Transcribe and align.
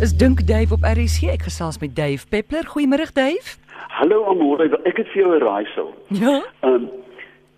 Is 0.00 0.16
dink 0.16 0.46
Dave 0.46 0.74
op 0.74 0.82
RSG. 0.82 1.26
Ek 1.26 1.42
gesels 1.42 1.78
met 1.82 1.96
Dave 1.96 2.26
Peppler. 2.30 2.62
Goeiemôre 2.70 3.08
Dave. 3.12 3.56
Hallo 3.98 4.28
Amore, 4.30 4.68
ek 4.86 5.00
het 5.02 5.08
vir 5.10 5.22
jou 5.22 5.30
'n 5.34 5.42
raaisel. 5.42 5.88
Ja. 6.08 6.44
Ehm 6.60 6.74
um, 6.74 6.84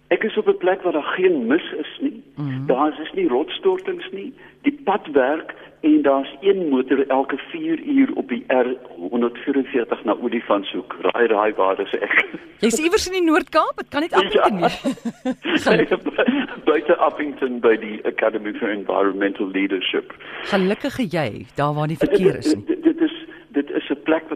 ek 0.09 0.25
is 0.25 0.37
op 0.37 0.49
'n 0.49 0.57
plek 0.57 0.83
waar 0.83 0.93
daar 0.93 1.13
geen 1.17 1.47
mis 1.47 1.73
is 1.77 1.99
nie. 2.01 2.23
Mm 2.37 2.49
-hmm. 2.49 2.67
Daar 2.67 3.01
is 3.01 3.13
nie 3.13 3.29
rotsstortings 3.29 4.09
nie. 4.13 4.33
Die 4.63 4.81
pad 4.85 5.07
werk 5.13 5.55
en 5.81 6.03
daar's 6.03 6.37
een 6.41 6.69
motor 6.69 7.07
elke 7.07 7.37
4 7.37 7.81
uur 7.83 8.11
op 8.15 8.29
die 8.29 8.45
R144 8.47 10.05
na 10.05 10.17
Olifantshoek. 10.21 10.97
Raai 11.01 11.27
raai 11.27 11.53
waar 11.55 11.81
is 11.81 11.95
ek? 11.99 12.25
Jy's 12.61 12.79
iewers 12.79 13.07
in 13.07 13.13
die 13.13 13.25
Noord-Kaap, 13.25 13.77
dit 13.77 13.89
kan 13.89 14.01
net 14.01 14.13
Appington 14.13 14.59
ja. 14.59 14.69
wees. 14.69 15.65
Buite 16.69 16.97
Appington 16.97 17.61
by 17.61 17.77
die 17.81 18.01
Academy 18.05 18.53
for 18.53 18.69
Environmental 18.69 19.49
Leadership. 19.51 20.13
Gelukkige 20.53 21.07
jy, 21.09 21.47
daar 21.55 21.75
waar 21.75 21.89
nie 21.89 21.97
verkeer 21.97 22.37
is 22.37 22.55
nie. 22.55 22.65
Dit, 22.71 22.83
dit 22.85 23.01
is 23.01 23.17
dit 23.53 23.71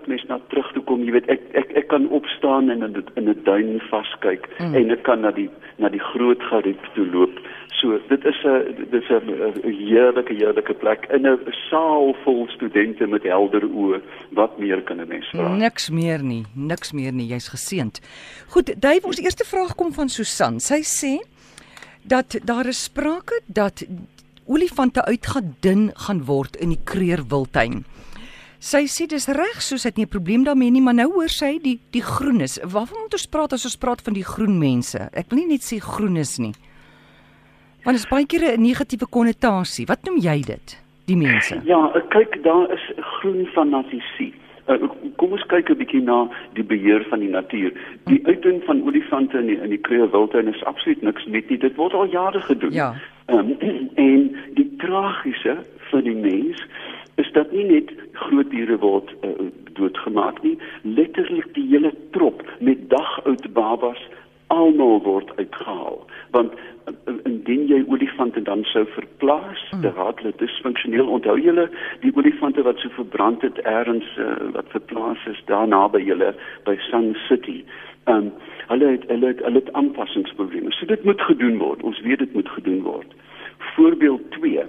wat 0.05 0.13
mens 0.13 0.25
na 0.29 0.41
terug 0.49 0.73
toe 0.73 0.83
kom, 0.85 1.05
jy 1.05 1.15
weet, 1.17 1.29
ek 1.33 1.41
ek 1.57 1.71
ek 1.81 1.87
kan 1.89 2.09
opstaan 2.13 2.71
en 2.71 2.83
in 2.85 2.97
in 3.17 3.29
'n 3.29 3.41
duin 3.45 3.81
vaskyk 3.89 4.49
mm. 4.59 4.75
en 4.75 4.91
ek 4.91 5.03
kan 5.03 5.21
na 5.21 5.31
die 5.31 5.49
na 5.79 5.89
die 5.89 6.03
groot 6.13 6.43
geriep 6.43 6.85
toe 6.95 7.07
loop. 7.07 7.33
So 7.81 7.99
dit 8.09 8.25
is 8.25 8.41
'n 8.45 8.75
dit 8.91 9.03
is 9.03 9.09
'n 9.09 9.65
heerlike 9.65 10.33
heerlike 10.33 10.75
plek 10.75 11.07
in 11.11 11.27
'n 11.27 11.39
saal 11.71 12.15
vol 12.25 12.47
studente 12.49 13.07
met 13.07 13.23
helder 13.23 13.65
oë. 13.65 14.01
Wat 14.33 14.59
meer 14.59 14.83
kan 14.83 15.01
'n 15.01 15.09
mens 15.09 15.29
vra? 15.31 15.57
Niks 15.57 15.91
meer 15.91 16.23
nie, 16.23 16.45
niks 16.55 16.93
meer 16.93 17.13
nie. 17.13 17.27
Jy's 17.27 17.49
geseënd. 17.49 18.01
Goed, 18.49 18.81
Dave, 18.81 19.07
ons 19.07 19.21
eerste 19.21 19.45
vraag 19.45 19.75
kom 19.75 19.93
van 19.93 20.09
Susan. 20.09 20.61
Sy 20.61 20.83
sê 20.83 21.25
dat 22.03 22.39
daar 22.45 22.67
is 22.67 22.83
sprake 22.85 23.41
dat 23.47 23.87
olifante 24.47 25.05
uitgedun 25.05 25.91
gaan 25.95 26.25
word 26.25 26.57
in 26.57 26.69
die 26.69 26.81
Kreer 26.85 27.25
Wildtuin. 27.29 27.85
Sy 28.65 28.87
sê 28.89 29.05
dis 29.05 29.27
reg 29.29 29.59
soos 29.61 29.83
dit 29.85 29.99
nie 29.99 30.07
'n 30.07 30.15
probleem 30.15 30.45
daarmee 30.45 30.71
nie, 30.71 30.81
maar 30.81 30.95
nou 30.97 31.11
hoor 31.13 31.29
sy 31.29 31.59
die 31.61 31.79
die 31.93 32.01
groenes. 32.01 32.59
Waarvan 32.65 33.03
moet 33.03 33.13
ons 33.13 33.27
praat 33.27 33.53
as 33.53 33.65
ons 33.65 33.77
praat 33.77 34.01
van 34.01 34.15
die 34.15 34.25
groen 34.25 34.59
mense? 34.59 34.99
Ek 35.13 35.29
wil 35.29 35.41
nie 35.41 35.53
net 35.53 35.61
sê 35.61 35.77
groenes 35.79 36.39
nie. 36.39 36.55
Want 37.85 37.97
dit 37.97 38.05
is 38.05 38.09
baie 38.09 38.25
keer 38.27 38.57
'n 38.57 38.63
negatiewe 38.63 39.07
konnotasie. 39.07 39.85
Wat 39.87 40.03
noem 40.05 40.17
jy 40.17 40.41
dit? 40.41 40.83
Die 41.07 41.17
mense. 41.17 41.61
Ja, 41.65 41.93
kyk, 42.09 42.43
daar 42.43 42.73
is 42.73 42.81
groen 43.21 43.47
fanatisie. 43.53 44.33
Uh, 44.67 44.89
kom 45.17 45.33
ons 45.33 45.45
kyk 45.47 45.69
'n 45.69 45.77
bietjie 45.77 46.03
na 46.03 46.31
die 46.55 46.65
beheer 46.65 47.05
van 47.11 47.21
die 47.21 47.29
natuur. 47.29 47.73
Die 48.07 48.21
uitdun 48.25 48.63
van 48.65 48.83
olifante 48.83 49.39
in 49.39 49.47
die, 49.47 49.61
in 49.61 49.71
die 49.71 49.81
Kruger 49.81 50.11
Wildtuin 50.11 50.49
is 50.49 50.65
absoluut 50.65 51.03
niks 51.03 51.27
net 51.27 51.51
nie. 51.51 51.59
Dit 51.59 51.77
word 51.77 51.93
al 51.93 52.07
jare 52.07 52.41
gedoen. 52.41 52.73
Ja. 52.73 52.95
Um, 53.27 53.59
en 54.09 54.37
die 54.55 54.77
tragiese 54.79 55.65
vir 55.91 56.03
die 56.03 56.17
mens 56.17 56.65
is 57.17 57.31
dat 57.33 57.53
nie 57.53 57.65
net 57.65 57.93
groot 58.15 58.51
diere 58.51 58.79
word 58.79 59.15
uh, 59.23 59.49
doodgemaak 59.79 60.43
nie, 60.43 60.59
letterlik 60.83 61.49
die 61.55 61.67
hele 61.71 61.95
trop 62.17 62.43
met 62.61 62.89
dagoud 62.91 63.49
babas 63.53 64.01
almal 64.55 65.01
word 65.03 65.33
uitgehaal. 65.37 65.99
Want 66.37 66.53
uh, 66.55 67.15
indien 67.25 67.67
jy 67.71 67.81
olifante 67.89 68.43
dan 68.43 68.65
sou 68.71 68.85
verplaas 68.95 69.63
mm. 69.73 69.83
dan 69.83 69.97
raak 69.99 70.23
hulle 70.23 70.35
disfunksioneel 70.43 71.09
onthou 71.19 71.39
julle 71.41 71.69
die 72.05 72.13
olifante 72.15 72.63
wat 72.67 72.83
so 72.83 72.93
verbrand 72.99 73.43
het 73.47 73.59
eers 73.65 74.15
uh, 74.19 74.37
wat 74.59 74.71
verplaas 74.77 75.27
is 75.33 75.43
daar 75.51 75.69
naby 75.69 76.05
julle 76.05 76.35
by 76.69 76.77
Sun 76.91 77.15
City 77.29 77.63
um, 78.07 78.33
hulle 78.67 78.87
het 78.87 79.05
hulle 79.09 79.27
het 79.27 79.41
hulle 79.45 79.61
het 79.63 79.73
aanpassingsprobleme. 79.73 80.73
So 80.73 80.87
dit 80.87 81.05
moet 81.05 81.21
gedoen 81.21 81.59
word. 81.59 81.83
Ons 81.83 82.01
weet 82.01 82.19
dit 82.19 82.33
moet 82.33 82.49
gedoen 82.49 82.83
word. 82.83 83.15
Voorbeeld 83.75 84.31
2 84.31 84.67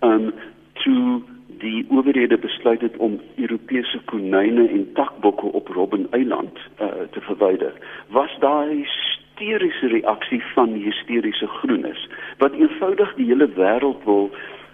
um 0.00 0.32
toe 0.72 1.22
die 1.58 1.86
owerhede 1.88 2.38
besluit 2.38 2.80
het 2.80 2.96
om 2.96 3.20
Europese 3.36 4.00
konyne 4.04 4.68
en 4.68 4.92
takbokke 4.92 5.46
op 5.46 5.68
Robben 5.68 6.06
Eiland 6.10 6.58
uh, 6.80 6.86
te 7.10 7.20
verwyder, 7.20 7.72
was 8.08 8.36
daar 8.40 8.66
'n 8.66 8.84
hysteriese 8.84 9.86
reaksie 9.86 10.42
van 10.54 10.72
hysteriese 10.72 11.46
groenes 11.46 12.08
wat 12.38 12.52
eenvoudig 12.52 13.14
die 13.14 13.26
hele 13.26 13.48
wêreld 13.48 14.04
wil 14.04 14.30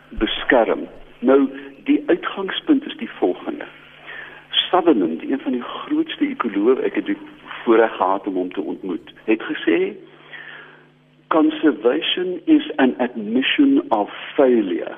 beskerm. 0.08 0.88
Nou 1.18 1.48
die 1.84 2.02
uitgangspunt 2.06 2.86
is 2.86 2.96
die 2.96 3.10
volgende. 3.10 3.64
Sutherland, 4.50 5.22
een 5.22 5.40
van 5.40 5.52
die 5.52 5.62
grootste 5.62 6.24
ekoloë, 6.24 6.80
ek 6.80 6.94
het 6.94 7.16
voorreg 7.64 7.96
gehad 7.96 8.26
om 8.26 8.34
hom 8.34 8.52
te 8.52 8.60
ontmoet, 8.60 9.12
het 9.24 9.42
gesê 9.42 9.96
conservation 11.28 12.40
is 12.44 12.76
an 12.76 12.94
admission 12.98 13.82
of 13.88 14.10
failure 14.34 14.96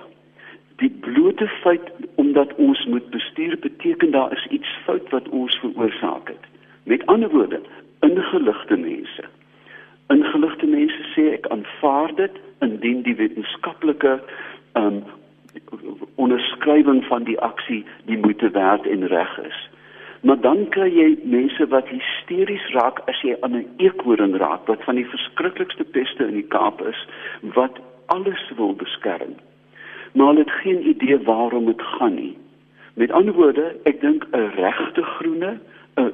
die 0.76 0.90
blote 0.90 1.46
feit 1.62 1.90
omdat 2.14 2.54
ons 2.54 2.84
moet 2.84 3.10
bestuur 3.10 3.58
beteken 3.60 4.10
daar 4.10 4.32
is 4.32 4.46
iets 4.50 4.78
fout 4.84 5.10
wat 5.10 5.28
ons 5.28 5.58
veroorsaak 5.62 6.28
het. 6.28 6.44
Met 6.82 7.06
ander 7.06 7.30
woorde, 7.30 7.60
ingeligte 8.00 8.76
mense. 8.76 9.24
Ingeligte 10.06 10.66
mense 10.66 11.06
sê 11.14 11.28
ek 11.36 11.46
aanvaar 11.54 12.14
dit 12.14 12.40
indien 12.58 13.02
die 13.02 13.16
wetenskaplike 13.16 14.18
um 14.78 15.04
onderskrywing 16.18 17.04
van 17.06 17.22
die 17.28 17.38
aksie 17.40 17.84
die 18.10 18.18
moeite 18.18 18.50
werd 18.50 18.86
en 18.90 19.06
reg 19.06 19.38
is. 19.38 19.58
Maar 20.26 20.40
dan 20.40 20.68
kry 20.74 20.88
jy 20.90 21.08
mense 21.22 21.66
wat 21.70 21.88
hysteries 21.92 22.64
raak 22.74 22.98
as 23.12 23.20
jy 23.22 23.36
aan 23.40 23.54
'n 23.56 23.68
eekhoorn 23.78 24.36
raak 24.42 24.66
wat 24.66 24.82
van 24.84 24.98
die 24.98 25.06
verskriklikste 25.06 25.84
peste 25.84 26.26
in 26.26 26.34
die 26.34 26.50
Kaap 26.56 26.82
is 26.82 27.06
wat 27.54 27.78
alles 28.06 28.50
wil 28.56 28.74
beskerm 28.74 29.38
maar 30.14 30.26
hulle 30.26 30.44
het 30.46 30.50
geen 30.50 30.88
idee 30.88 31.18
waarom 31.18 31.66
dit 31.66 31.82
gaan 31.82 32.14
nie. 32.14 32.36
Met 32.94 33.10
ander 33.10 33.34
woorde, 33.34 33.74
ek 33.82 34.00
dink 34.00 34.26
'n 34.30 34.50
regte 34.56 35.02
groene, 35.02 35.58
uh, 35.94 36.04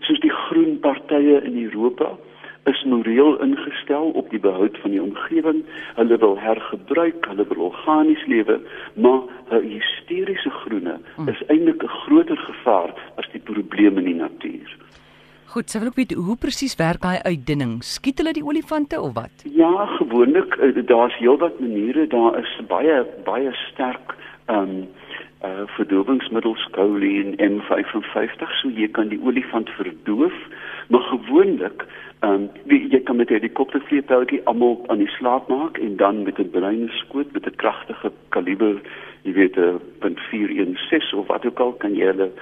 soos 0.00 0.20
die 0.20 0.30
groen 0.30 0.78
partye 0.80 1.42
in 1.42 1.62
Europa, 1.62 2.16
is 2.64 2.84
moreel 2.84 3.40
ingestel 3.40 4.10
op 4.10 4.30
die 4.30 4.40
behoud 4.40 4.78
van 4.78 4.90
die 4.90 5.02
omgewing. 5.02 5.64
Hulle 5.94 6.18
wil 6.18 6.38
hergebruik, 6.38 7.26
hulle 7.26 7.46
wil 7.48 7.64
organies 7.64 8.26
lewe, 8.26 8.60
maar 8.94 9.20
'n 9.50 9.68
hysteriese 9.68 10.50
groene 10.50 10.98
hm. 11.16 11.28
is 11.28 11.42
eintlik 11.46 11.82
'n 11.82 11.88
groter 11.88 12.36
gevaar 12.38 12.90
as 13.16 13.28
die 13.32 13.40
probleme 13.40 14.00
in 14.00 14.06
die 14.06 14.14
natuur. 14.14 14.76
Goed, 15.52 15.68
sê 15.68 15.82
wil 15.82 15.90
ek 15.90 15.98
weet 15.98 16.12
hoe 16.16 16.34
presies 16.40 16.78
werk 16.80 17.02
daai 17.04 17.18
uitdunning? 17.28 17.72
Skiet 17.84 18.22
hulle 18.22 18.32
die 18.32 18.44
olifante 18.48 18.96
of 18.96 19.10
wat? 19.18 19.42
Ja, 19.44 19.84
gewoonlik 19.98 20.54
eh, 20.56 20.78
daar's 20.88 21.16
heelwat 21.20 21.58
maniere. 21.60 22.06
Daar 22.08 22.38
is 22.40 22.52
baie 22.70 23.02
baie 23.26 23.52
sterk 23.66 24.14
ehm 24.46 24.70
um, 24.70 24.78
uh 25.44 25.66
verdowingsmiddels 25.74 26.62
Choline 26.72 27.34
M55 27.36 28.54
so 28.60 28.70
jy 28.70 28.88
kan 28.96 29.10
die 29.10 29.18
olifant 29.20 29.68
verdoof, 29.76 30.38
maar 30.88 31.04
gewoonlik 31.10 31.84
ehm 32.22 32.48
um, 32.48 32.80
jy 32.94 33.02
kan 33.04 33.20
met 33.20 33.28
'n 33.28 33.42
helikoptervliegtuigie 33.42 34.40
almal 34.48 34.80
aan 34.88 35.04
die 35.04 35.12
slaap 35.18 35.52
maak 35.52 35.76
en 35.78 35.96
dan 35.96 36.22
met 36.22 36.40
'n 36.40 36.50
bruine 36.56 36.88
skoot 37.02 37.32
met 37.36 37.44
'n 37.46 37.60
kragtige 37.60 38.12
kaliber, 38.28 38.80
jy 39.28 39.32
weet 39.32 39.56
'n 39.58 39.80
.416 40.00 41.18
of 41.18 41.26
wat 41.26 41.44
ook 41.44 41.60
al 41.60 41.72
kan 41.72 41.94
jy 41.94 42.06
hulle 42.08 42.32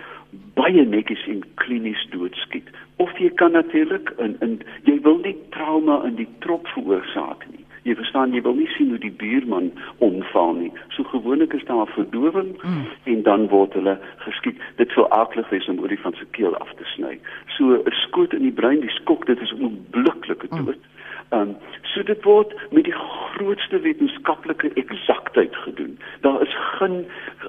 baie 0.55 0.85
netjies 0.87 1.27
en 1.27 1.43
klinies 1.55 2.07
doodskiet. 2.11 2.69
Of 3.01 3.17
jy 3.19 3.31
kan 3.41 3.57
natuurlik 3.57 4.13
in 4.19 4.37
in 4.45 4.61
jy 4.85 5.01
wil 5.07 5.19
nie 5.25 5.37
trauma 5.57 6.03
in 6.05 6.15
die 6.21 6.29
trop 6.45 6.69
veroorsaak 6.75 7.47
nie. 7.51 7.65
Jy 7.89 7.95
verstaan, 7.97 8.35
jy 8.37 8.43
wil 8.45 8.59
nie 8.59 8.69
sien 8.77 8.91
hoe 8.93 9.01
die 9.01 9.15
buurman 9.23 9.71
omval 10.05 10.53
nie. 10.59 10.73
So 10.93 11.09
gewoonlik 11.09 11.55
is 11.57 11.65
daar 11.65 11.89
verdowing 11.95 12.53
mm. 12.61 12.85
en 13.13 13.23
dan 13.23 13.49
word 13.49 13.73
hulle 13.79 13.97
geskiet. 14.27 14.61
Dit 14.77 14.93
sou 14.93 15.07
aardig 15.17 15.49
wees 15.49 15.69
om 15.73 15.81
oor 15.81 15.89
die 15.89 16.03
van 16.05 16.17
se 16.19 16.29
keel 16.37 16.57
af 16.61 16.75
te 16.77 16.85
sny. 16.93 17.17
So 17.57 17.81
'n 17.81 17.99
skoot 18.05 18.37
in 18.37 18.45
die 18.45 18.57
brein, 18.61 18.85
die 18.85 18.97
skok, 19.01 19.27
dit 19.27 19.41
is 19.41 19.53
'n 19.57 19.65
onblikkelike 19.65 20.49
mm. 20.51 20.65
dood. 20.65 20.77
Mm. 20.77 20.99
Ehm 21.31 21.41
um, 21.41 21.57
so 21.83 22.03
dit 22.03 22.23
word 22.25 22.55
met 22.71 22.85
die 22.85 22.95
grootste 22.95 23.81
wetenskaplike 23.81 24.71
eksaktheid 24.75 25.57
gedoen. 25.57 25.99
Daar 26.21 26.43
is 26.43 26.55
geen 26.79 27.07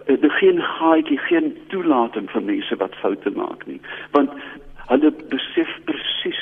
uh, 0.08 0.30
geen 0.40 0.62
gaatjie, 0.62 1.18
geen 1.18 1.58
toelating 1.68 2.30
vir 2.32 2.44
mense 2.44 2.76
wat 2.76 2.96
foute 2.96 3.32
maak 3.36 3.66
nie, 3.66 3.82
want 4.12 4.30
hulle 4.92 5.12
besef 5.32 5.72
presies 5.88 6.42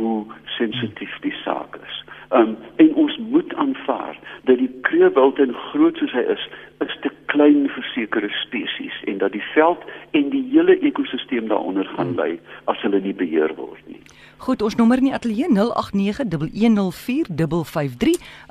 hoe 0.00 0.24
sensitief 0.56 1.14
die 1.26 1.36
saak 1.44 1.76
is. 1.80 1.96
Ehm 2.30 2.40
um, 2.40 2.56
en 2.82 2.94
ons 2.94 3.16
moet 3.32 3.54
aanvaar 3.54 4.16
dat 4.48 4.58
die 4.58 4.70
kreewild 4.86 5.38
en 5.42 5.54
groot 5.70 5.96
soos 5.98 6.12
hy 6.14 6.24
is, 6.34 6.44
is 6.86 6.94
te 7.04 7.10
klein 7.32 7.68
vir 7.74 7.84
sekere 7.94 8.30
spesies 8.40 8.96
en 9.10 9.18
dat 9.22 9.32
die 9.34 9.46
veld 9.54 9.82
en 10.18 10.30
die 10.30 10.44
hele 10.52 10.74
ekosisteem 10.86 11.46
daaronder 11.50 11.88
gaan 11.96 12.14
ly 12.20 12.32
as 12.72 12.78
hulle 12.86 13.00
nie 13.02 13.16
beheer 13.16 13.52
word 13.58 13.82
nie. 13.90 14.02
Goed, 14.46 14.62
ons 14.62 14.76
nommer 14.78 14.98
in 15.02 15.08
die 15.10 15.16
ateljee 15.18 15.48
0891104553 15.56 15.58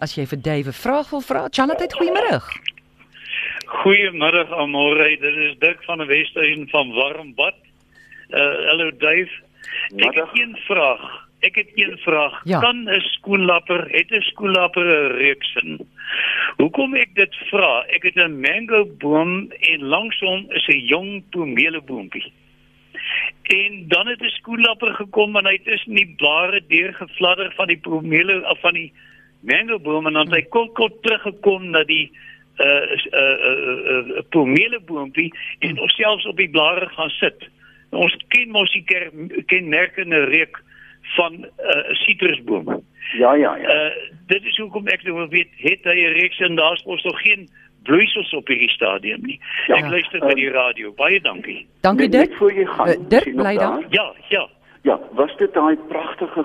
as 0.05 0.11
jy 0.17 0.25
vir 0.33 0.39
Dave 0.49 0.69
'n 0.69 0.81
vraag 0.83 1.07
wil 1.15 1.23
vra. 1.29 1.41
Charlotte, 1.49 1.95
goeiemôre. 1.97 2.37
Goeiemôre 3.79 4.43
almore. 4.49 5.07
Dit 5.21 5.35
is 5.47 5.55
Dirk 5.59 5.83
van 5.83 5.97
die 5.97 6.07
Westeinde 6.07 6.67
van 6.69 6.87
Warmbad. 6.93 7.68
Uh 8.29 8.67
hallo 8.69 8.91
Dave. 8.97 9.29
Ek 9.95 10.15
het 10.15 10.29
een 10.33 10.57
vraag. 10.67 11.27
Ek 11.39 11.55
het 11.55 11.71
een 11.75 11.97
vraag. 11.97 12.41
Ja. 12.43 12.59
Kan 12.59 12.83
'n 12.83 12.99
skoenlapper, 12.99 13.87
het 13.89 14.11
'n 14.11 14.21
skoenlapper 14.21 14.85
'n 14.85 15.17
reuksin? 15.17 15.89
Hoekom 16.57 16.95
ek 16.95 17.15
dit 17.15 17.35
vra? 17.35 17.85
Ek 17.87 18.03
het 18.03 18.15
'n 18.15 18.39
mango 18.39 18.85
boom 18.85 19.51
en 19.51 19.83
langs 19.83 20.19
hom 20.19 20.45
is 20.49 20.67
'n 20.67 20.85
jong 20.85 21.23
pomeleboompie. 21.29 22.31
En 23.41 23.87
dan 23.87 24.07
het 24.07 24.21
'n 24.21 24.29
skoenlapper 24.29 24.93
gekom 24.93 25.35
en 25.35 25.45
hy 25.45 25.53
het 25.53 25.63
tussen 25.63 25.95
die 25.95 26.13
blare 26.17 26.61
deurgefladder 26.67 27.53
van 27.55 27.67
die 27.67 27.79
pomele 27.79 28.49
of 28.49 28.59
van 28.59 28.73
die 28.73 28.93
mango 29.39 29.79
boom 29.79 30.07
en 30.07 30.13
dan 30.13 30.25
het 30.25 30.35
hy 30.35 30.49
kort 30.49 30.73
kort 30.73 31.01
teruggekom 31.01 31.69
na 31.69 31.83
die 31.83 32.11
uh 32.57 32.95
uh 33.11 33.37
uh, 33.49 34.07
uh 34.07 34.21
pomeleboompie 34.29 35.33
en 35.59 35.79
ons 35.79 35.95
selfs 35.95 36.25
op 36.25 36.37
die 36.37 36.49
blare 36.49 36.89
gaan 36.89 37.09
sit. 37.09 37.49
Ons 37.91 38.15
ken 38.27 38.49
mos 38.51 38.71
die 38.71 38.83
kenmerkende 39.45 40.23
reuk 40.29 40.61
van 41.15 41.33
'n 41.33 41.43
uh, 41.43 41.93
sitrusboom. 42.05 42.83
Ja 43.17 43.33
ja 43.33 43.55
ja. 43.55 43.69
Uh 43.85 43.91
dit 44.27 44.43
is 44.45 44.57
hoekom 44.57 44.87
ek 44.87 45.03
nou 45.03 45.27
weet 45.29 45.49
het 45.57 45.83
hy 45.83 45.95
'n 46.05 46.13
reeks 46.19 46.39
en 46.39 46.55
daar's 46.55 46.83
mos 46.85 47.03
nog 47.03 47.21
geen 47.21 47.49
bloeisels 47.83 48.33
op 48.33 48.47
hierdie 48.47 48.69
stadium 48.69 49.21
nie. 49.21 49.39
Ja, 49.67 49.75
ek 49.75 49.89
luister 49.89 50.19
by 50.19 50.33
die 50.33 50.49
radio. 50.51 50.91
Baie 50.93 51.19
dankie. 51.21 51.67
Dankie 51.81 52.09
Dirk. 52.09 52.33
voor 52.33 52.53
jy 52.53 52.65
gaan, 52.65 52.87
Uh, 52.87 52.95
Dirk 53.09 53.35
bly 53.35 53.55
daar? 53.57 53.85
Ja, 53.89 54.13
ja. 54.29 54.47
Ja, 54.83 54.99
was 55.11 55.35
dit 55.37 55.53
daai 55.53 55.75
pragtige 55.87 56.43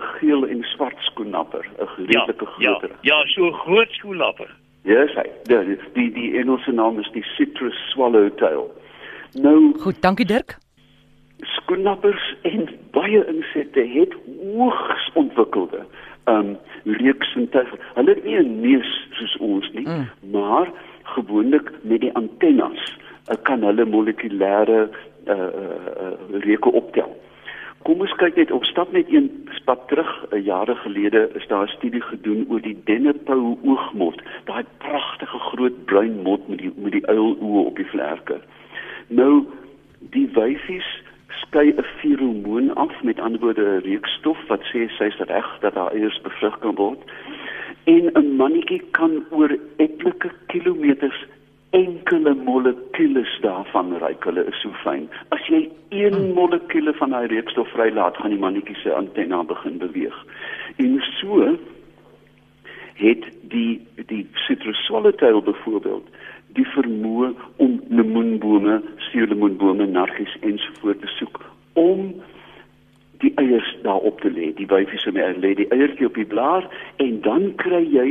geel 0.00 0.46
en 0.48 0.62
swart 0.62 0.96
skoenapper, 0.98 1.64
'n 1.78 2.06
Ja, 2.08 2.24
redelike 2.24 2.46
ja, 2.58 2.70
groter. 2.70 2.90
ja, 3.00 3.24
so 3.26 3.46
'n 3.46 3.52
groot 3.52 3.90
skoenlapper. 3.90 4.50
Ja, 4.84 5.06
sy. 5.06 5.22
Die 5.44 5.76
die 5.94 6.12
die 6.12 6.38
Engelse 6.38 6.72
naam 6.72 6.98
is 6.98 7.10
die 7.12 7.24
citrus 7.24 7.74
swallowtail. 7.90 8.70
Nou 9.32 9.78
Goed, 9.80 10.02
dankie 10.02 10.26
Dirk. 10.26 10.56
Skoenappers 11.42 12.34
en 12.42 12.68
baie 12.90 13.26
insekte 13.26 13.80
het 13.80 14.14
hoogs 14.54 15.10
ontwikkelde 15.14 15.84
um 16.30 16.56
reuksintuig. 16.84 17.74
Hulle 17.94 18.14
het 18.14 18.24
nie 18.24 18.38
'n 18.38 18.60
neus 18.60 19.08
soos 19.10 19.36
ons 19.36 19.72
nie, 19.72 19.86
mm. 19.86 20.08
maar 20.30 20.70
gewoonlik 21.02 21.72
met 21.82 22.00
die 22.00 22.14
antennes 22.14 22.98
uh, 23.30 23.36
kan 23.42 23.62
hulle 23.62 23.84
molekulêre 23.84 24.88
uh, 25.26 25.34
uh, 25.34 26.12
reuke 26.30 26.72
optel. 26.72 27.16
Kom 27.82 28.00
ons 28.00 28.14
kyk 28.14 28.36
net, 28.38 28.50
ons 28.50 28.68
stap 28.68 28.92
net 28.92 29.10
een 29.10 29.48
stap 29.58 29.88
terug. 29.88 30.10
Uh, 30.30 30.44
jare 30.44 30.74
gelede 30.74 31.30
is 31.34 31.46
daar 31.46 31.66
'n 31.66 31.76
studie 31.76 32.00
gedoen 32.00 32.46
oor 32.48 32.60
die 32.60 32.78
dennepou 32.84 33.58
oogmot, 33.62 34.22
daai 34.44 34.64
pragtige 34.78 35.38
groot 35.38 35.84
bruin 35.84 36.22
mot 36.22 36.48
met 36.48 36.58
die 36.58 36.72
met 36.76 36.92
die 36.92 37.06
uiloë 37.06 37.66
op 37.66 37.76
die 37.76 37.90
vlerke. 37.94 38.40
Nou 39.06 39.46
die 39.98 40.28
wyfies 40.32 41.02
skei 41.42 41.68
'n 41.76 41.84
feromoon 41.98 42.74
af, 42.74 43.02
met 43.02 43.20
ander 43.20 43.40
woorde 43.40 43.62
'n 43.62 43.84
reukstof 43.88 44.38
wat 44.48 44.62
sê 44.70 44.88
sy's 44.88 45.18
reg 45.18 45.48
dat 45.60 45.74
haar 45.74 45.92
eiers 45.92 46.20
bevrug 46.22 46.58
kan 46.58 46.74
word. 46.74 46.98
En 47.84 48.10
'n 48.14 48.36
mannetjie 48.36 48.82
kan 48.90 49.24
oor 49.30 49.50
etlike 49.76 50.30
kilometers 50.46 51.26
enkele 51.70 52.34
molekules 52.34 53.38
daarvan 53.40 53.98
ruik. 53.98 54.24
Hulle 54.24 54.44
is 54.46 54.60
so 54.60 54.70
fyn. 54.84 55.08
As 55.28 55.46
jy 55.46 55.70
een 55.88 56.32
molekule 56.32 56.92
van 56.94 57.10
daai 57.10 57.26
reukstof 57.26 57.68
vrylaat, 57.68 58.16
gaan 58.16 58.30
die 58.30 58.38
mannetjie 58.38 58.76
se 58.76 58.94
antenna 58.94 59.42
begin 59.44 59.78
beweeg. 59.78 60.18
En 60.76 61.00
so 61.20 61.56
het 62.94 63.24
die 63.40 63.80
die 64.06 64.26
citrus 64.34 64.84
swallowtail 64.84 65.42
byvoorbeeld 65.42 66.08
die 66.56 66.66
vermoë 66.74 67.32
om 67.62 67.78
lemoenbome, 67.88 68.80
suurlemoenbome, 69.10 69.86
nargies 69.86 70.34
ensovoorts 70.40 71.00
te 71.00 71.10
soek 71.16 71.40
om 71.80 72.12
die 73.22 73.32
eiers 73.40 73.70
daarop 73.82 74.20
te 74.20 74.30
lê. 74.30 74.50
Die 74.58 74.68
wyfies 74.70 75.04
se 75.06 75.12
lê 75.14 75.54
die 75.56 75.68
eiertjie 75.70 76.08
op 76.08 76.18
die 76.18 76.28
blaar 76.28 76.66
en 77.02 77.20
dan 77.24 77.52
kry 77.62 77.82
jy 77.94 78.06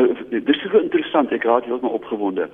uh, 0.00 0.08
dis 0.30 0.64
is 0.66 0.74
interessant, 0.80 1.32
ek 1.34 1.46
raak 1.48 1.68
heeltemal 1.68 1.98
opgewonde. 2.00 2.48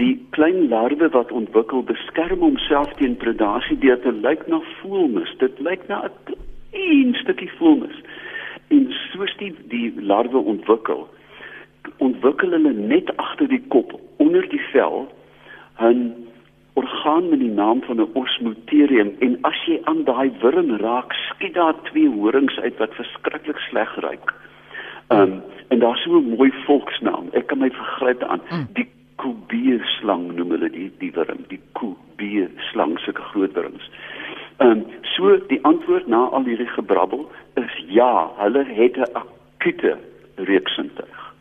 Die 0.00 0.14
klein 0.36 0.68
larwe 0.72 1.10
wat 1.14 1.32
ontwikkel 1.32 1.84
beskerm 1.88 2.44
homself 2.44 2.92
teen 3.00 3.18
predasie 3.20 3.78
deur 3.84 4.00
te 4.02 4.12
lyk 4.24 4.46
na 4.48 4.62
voelmis. 4.80 5.32
Dit 5.42 5.60
lyk 5.60 5.86
na 5.88 6.04
'n 6.08 6.16
klein 6.30 7.14
stukkie 7.22 7.50
voelmis. 7.58 8.00
En 8.74 8.88
soos 9.12 9.36
die 9.38 9.52
die 9.68 9.92
larwe 10.00 10.40
ontwikkel, 10.40 11.06
ontwikkel 11.98 12.56
hulle 12.56 12.72
net 12.72 13.12
agter 13.16 13.48
die 13.48 13.62
kop 13.68 13.92
onder 14.16 14.48
die 14.48 14.64
vel 14.72 15.08
'n 15.80 16.24
orgaan 16.74 17.28
met 17.28 17.38
die 17.38 17.50
naam 17.50 17.82
van 17.82 17.96
'n 17.96 18.10
osmoterium 18.12 19.14
en 19.18 19.38
as 19.40 19.64
jy 19.66 19.80
aan 19.84 20.04
daai 20.04 20.32
wurm 20.40 20.76
raak, 20.76 21.12
skiet 21.12 21.54
daar 21.54 21.74
twee 21.82 22.08
horings 22.08 22.58
uit 22.58 22.76
wat 22.76 22.94
verskriklik 22.94 23.58
sleg 23.58 23.94
ruik. 23.96 24.34
Um 25.08 25.42
en 25.68 25.78
daar's 25.78 26.02
so 26.02 26.18
'n 26.18 26.34
mooi 26.36 26.52
volksnaam. 26.66 27.28
Ek 27.32 27.46
kan 27.46 27.58
my 27.58 27.70
vergryp 27.70 28.22
aan. 28.22 28.40
Die 28.72 28.88
kobeeslang 29.16 30.34
noem 30.34 30.50
hulle 30.50 30.70
die 30.70 30.92
die 30.98 31.12
wurm, 31.12 31.44
die 31.48 31.60
kobeeslang 31.72 32.98
sulke 32.98 33.22
groot 33.22 33.52
wurms. 33.52 33.90
Um 34.58 34.84
so 35.02 35.46
die 35.46 35.64
antwoord 35.64 36.06
na 36.06 36.24
al 36.26 36.44
hierdie 36.44 36.74
gebrabbel 36.74 37.30
is 37.54 37.84
ja, 37.86 38.30
hulle 38.36 38.64
het 38.64 38.96
'n 38.96 39.12
akute 39.12 39.98
reuksintuig. 40.34 41.34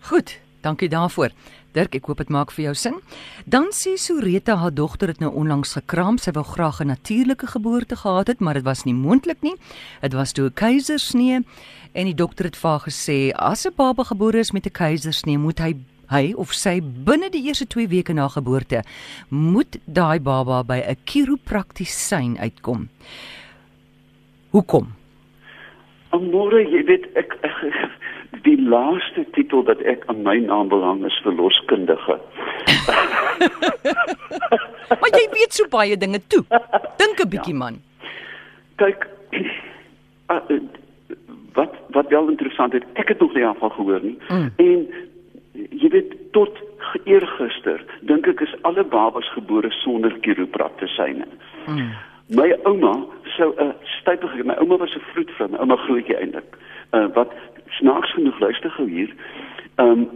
Goed, 0.00 0.40
dankie 0.60 0.88
daarvoor. 0.88 1.30
Dirk, 1.72 1.94
ek 1.96 2.04
hoop 2.10 2.18
dit 2.20 2.28
maak 2.28 2.50
vir 2.52 2.66
jou 2.66 2.74
sin. 2.76 2.96
Dan 3.48 3.70
sê 3.72 3.94
Soreta 3.96 4.58
haar 4.60 4.74
dogter 4.76 5.08
het 5.08 5.22
nou 5.22 5.30
onlangs 5.32 5.72
gekraam. 5.78 6.18
Sy 6.18 6.34
wou 6.36 6.44
graag 6.44 6.80
'n 6.80 6.92
natuurlike 6.92 7.46
geboorte 7.46 7.96
gehad 7.96 8.26
het, 8.26 8.40
maar 8.40 8.54
dit 8.54 8.64
was 8.64 8.84
nie 8.84 8.94
moontlik 8.94 9.40
nie. 9.42 9.56
Dit 10.00 10.12
was 10.12 10.32
toe 10.32 10.46
'n 10.46 10.54
keisersnee 10.54 11.44
en 11.94 12.04
die 12.04 12.14
dokter 12.14 12.44
het 12.44 12.56
vir 12.56 12.70
haar 12.70 12.80
gesê 12.80 13.32
as 13.32 13.66
'n 13.66 13.72
baba 13.76 14.04
gebore 14.04 14.38
is 14.38 14.52
met 14.52 14.66
'n 14.66 14.70
keisersnee, 14.70 15.38
moet 15.38 15.58
hy 15.58 15.74
hy 16.10 16.34
of 16.36 16.52
sy 16.52 16.80
binne 16.80 17.30
die 17.30 17.46
eerste 17.48 17.66
2 17.66 17.88
weke 17.88 18.12
na 18.12 18.28
geboorte 18.28 18.82
moet 19.28 19.78
daai 19.86 20.20
baba 20.20 20.62
by 20.62 20.82
'n 20.84 20.96
chiropraktisyn 21.04 22.38
uitkom. 22.38 22.88
Hoekom? 24.50 24.92
Amore, 26.10 26.60
jy 26.68 26.84
weet 26.84 27.06
ek, 27.16 27.32
ek 27.42 28.01
die 28.42 28.58
laaste 28.60 29.24
titel 29.32 29.64
wat 29.64 29.80
ek 29.80 30.04
aan 30.06 30.22
my 30.22 30.36
naam 30.38 30.68
belang 30.68 31.04
is 31.06 31.20
verloskundige. 31.22 32.18
Maar 35.00 35.14
jy 35.16 35.24
weet 35.32 35.56
so 35.56 35.68
baie 35.72 35.96
dinge 35.96 36.20
toe. 36.28 36.44
Dink 37.00 37.20
'n 37.20 37.28
bietjie 37.28 37.54
man. 37.54 37.80
Kyk, 38.76 39.06
uh, 39.32 40.36
uh, 40.50 40.60
wat 41.52 41.74
wat 41.96 42.08
wel 42.08 42.28
interessant 42.28 42.74
is, 42.74 42.84
ek 42.94 43.08
het 43.08 43.20
nog 43.20 43.34
nie 43.34 43.42
daarvan 43.42 43.70
gehoor 43.70 44.02
nie. 44.02 44.18
Mm. 44.28 44.52
En 44.56 44.86
jy 45.70 45.88
weet 45.88 46.14
tot 46.32 46.58
eergister 47.04 47.84
dink 48.00 48.26
ek 48.26 48.40
is 48.40 48.54
alle 48.62 48.84
babas 48.84 49.28
gebore 49.32 49.70
sonder 49.70 50.14
chiropraktisyne. 50.20 51.26
Mm. 51.66 51.92
My 52.26 52.52
ouma 52.64 52.94
sou 53.36 53.52
'n 53.56 53.74
stypige 54.00 54.44
my 54.44 54.54
ouma 54.54 54.76
was 54.76 54.94
'n 54.96 55.04
vroedvrou, 55.12 55.48
my 55.48 55.58
ouma 55.58 55.76
grootjie 55.76 56.16
eintlik. 56.16 56.56
Uh 56.92 57.08
wat 57.14 57.32
snaaks 57.78 58.12
genoeg 58.12 58.38
luister 58.40 58.70
gou 58.70 58.88
hier. 58.90 59.14
Um 59.76 60.08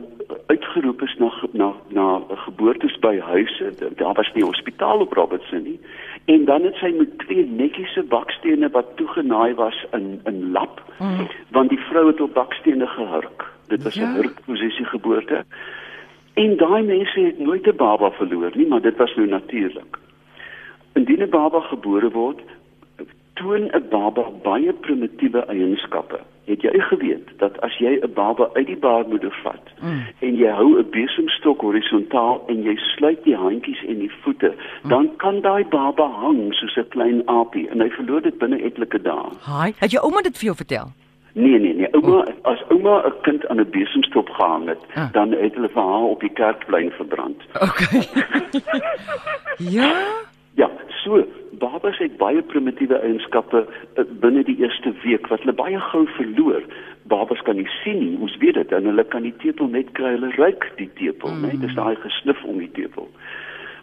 uitgeroep 0.46 1.02
is 1.02 1.14
na 1.18 1.30
na 1.52 1.72
na 1.88 2.20
geboortes 2.28 2.98
by 2.98 3.18
huise. 3.20 3.72
Daar 3.96 4.14
was 4.14 4.30
nie 4.34 4.44
hospitaal 4.44 4.98
op 5.00 5.12
Robertson 5.12 5.62
nie. 5.62 5.80
En 6.24 6.44
dan 6.44 6.62
het 6.62 6.74
sy 6.74 6.90
met 6.98 7.18
twee 7.18 7.46
netjiese 7.46 8.02
bakstene 8.02 8.68
wat 8.70 8.96
toegenaai 8.96 9.54
was 9.54 9.84
in 9.92 10.20
in 10.24 10.50
lap, 10.52 10.82
Mm. 10.98 11.26
want 11.50 11.68
die 11.68 11.78
vrou 11.78 12.06
het 12.06 12.20
op 12.20 12.34
bakstene 12.34 12.86
gehurk. 12.86 13.44
Dit 13.68 13.82
was 13.82 13.94
'n 13.96 14.00
Ja. 14.00 14.12
hurkposisie 14.14 14.84
geboorte. 14.84 15.44
En 16.34 16.56
daai 16.56 16.82
mense 16.82 17.20
het 17.20 17.38
nooit 17.38 17.66
'n 17.66 17.76
baba 17.76 18.10
verloor 18.10 18.50
nie, 18.54 18.66
maar 18.66 18.80
dit 18.80 18.96
was 18.96 19.14
nou 19.14 19.28
natuurlik. 19.28 19.98
Indien 20.94 21.22
'n 21.22 21.30
baba 21.30 21.60
gebore 21.60 22.10
word, 22.10 22.40
toon 23.34 23.62
'n 23.72 23.84
baba 23.90 24.24
baie 24.42 24.72
primitiewe 24.72 25.44
eienskappe. 25.46 26.18
Het 26.46 26.62
jy 26.62 26.78
geweet 26.80 27.28
dat 27.38 27.60
as 27.60 27.74
jy 27.78 27.98
'n 28.02 28.12
baba 28.14 28.48
uit 28.54 28.66
die 28.66 28.76
baarmoeder 28.76 29.34
vat 29.42 29.62
Mm. 29.82 30.02
en 30.20 30.36
jy 30.36 30.50
hou 30.50 30.78
'n 30.78 30.90
besemstok 30.90 31.60
horisontaal 31.60 32.44
en 32.48 32.62
jy 32.62 32.76
sluit 32.76 33.24
die 33.24 33.34
handjies 33.36 33.82
en 33.88 33.98
die 33.98 34.10
voete, 34.22 34.54
dan 34.88 35.10
kan 35.16 35.40
daai 35.40 35.64
baba 35.64 36.06
hang 36.08 36.54
soos 36.54 36.76
'n 36.76 36.88
klein 36.88 37.22
aapie 37.28 37.68
en 37.68 37.80
hy 37.80 37.90
verloor 37.90 38.20
dit 38.22 38.38
binne 38.38 38.62
etlike 38.62 39.02
dae. 39.02 39.28
Haai, 39.42 39.74
het 39.78 39.90
jou 39.90 40.02
ouma 40.04 40.20
dit 40.22 40.38
vir 40.38 40.44
jou 40.44 40.56
vertel? 40.56 40.86
Nee 41.34 41.58
nee 41.58 41.74
nee, 41.74 41.88
ouma 41.92 42.24
as 42.44 42.62
ouma 42.70 43.02
'n 43.06 43.12
kind 43.22 43.46
aan 43.48 43.60
'n 43.60 43.70
besemstok 43.70 44.28
gehang 44.28 44.68
het, 44.68 44.78
Ah. 44.94 45.12
dan 45.12 45.32
het 45.32 45.54
hulle 45.54 45.68
vir 45.68 45.82
haar 45.82 46.08
op 46.14 46.20
die 46.20 46.32
kerkplein 46.32 46.90
verbrand. 46.90 47.42
Okay. 47.54 48.02
ja. 49.76 49.92
So 51.06 51.22
babas 51.60 51.98
het 52.02 52.16
baie 52.18 52.42
primitiewe 52.42 52.98
eienskappe 52.98 53.60
uh, 53.62 54.04
binne 54.22 54.42
die 54.44 54.56
eerste 54.58 54.90
week 55.04 55.28
wat 55.30 55.44
hulle 55.44 55.54
baie 55.54 55.78
gou 55.92 56.02
verloor. 56.16 56.64
Babas 57.06 57.42
kan 57.46 57.60
nie 57.60 57.68
sien 57.84 58.00
nie, 58.02 58.16
ons 58.18 58.34
weet 58.42 58.58
dit 58.58 58.72
en 58.74 58.88
hulle 58.90 59.04
kan 59.12 59.22
die 59.22 59.34
tepel 59.38 59.70
net 59.70 59.92
kry, 59.94 60.16
hulle 60.16 60.32
ruik 60.34 60.66
die 60.80 60.90
tepel, 60.98 61.30
mm. 61.30 61.44
né? 61.46 61.60
Dis 61.62 61.76
daai 61.78 61.94
gesnif 62.02 62.42
om 62.50 62.58
die 62.58 62.72
tepel. 62.74 63.06